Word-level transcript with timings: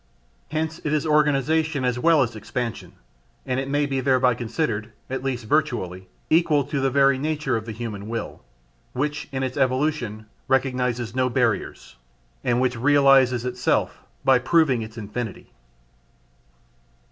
Hence 0.49 0.81
it 0.83 0.93
is 0.93 1.05
organization 1.05 1.85
as 1.85 1.99
well 1.99 2.23
as 2.23 2.35
expansion, 2.35 2.93
and 3.45 3.59
it 3.59 3.69
may 3.69 3.85
be 3.85 3.99
thereby 4.01 4.33
considered, 4.33 4.91
at 5.11 5.23
least 5.23 5.45
virtually, 5.45 6.07
equal 6.27 6.63
to 6.63 6.79
the 6.79 6.89
very 6.89 7.19
nature 7.19 7.55
of 7.55 7.67
the 7.67 7.71
human 7.71 8.09
will, 8.09 8.41
which 8.93 9.29
in 9.31 9.43
its 9.43 9.57
evolution 9.57 10.25
recognises 10.47 11.13
no 11.13 11.29
barriers, 11.29 11.97
and 12.43 12.59
which 12.59 12.79
realises 12.79 13.45
itself 13.45 13.99
by 14.25 14.39
proving 14.39 14.81
its 14.81 14.97
infinity. 14.97 15.51